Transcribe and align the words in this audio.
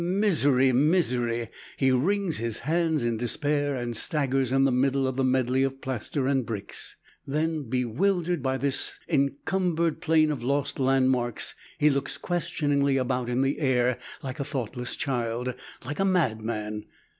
Ah, 0.03 0.03
misery, 0.03 0.71
misery!" 0.71 1.49
He 1.77 1.91
wrings 1.91 2.37
his 2.37 2.61
hands 2.61 3.03
in 3.03 3.17
despair 3.17 3.75
and 3.75 3.95
staggers 3.95 4.51
in 4.51 4.63
the 4.63 4.71
middle 4.71 5.05
of 5.05 5.15
the 5.15 5.23
medley 5.23 5.61
of 5.61 5.79
plaster 5.79 6.25
and 6.25 6.43
bricks. 6.43 6.95
Then, 7.27 7.69
bewildered 7.69 8.41
by 8.41 8.57
this 8.57 8.97
encumbered 9.07 10.01
plain 10.01 10.31
of 10.31 10.41
lost 10.41 10.79
landmarks, 10.79 11.53
he 11.77 11.91
looks 11.91 12.17
questioningly 12.17 12.97
about 12.97 13.29
in 13.29 13.43
the 13.43 13.59
air, 13.59 13.99
like 14.23 14.39
a 14.39 14.43
thoughtless 14.43 14.95
child, 14.95 15.53
like 15.85 15.99
a 15.99 16.03
madman. 16.05 16.85